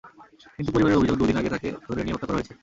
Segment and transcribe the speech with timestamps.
[0.55, 2.53] কিন্তু পরিবারের অভিযোগ, দুদিন আগে তাঁকে ধরে নিয়ে হত্যা করা হয়েছে।